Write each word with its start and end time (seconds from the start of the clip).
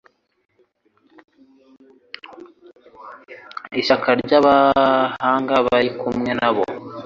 Ishyaka 3.79 4.09
ryabahanga 4.23 5.53
bari 5.67 5.89
kumwe 5.99 6.31
nabo. 6.39 6.63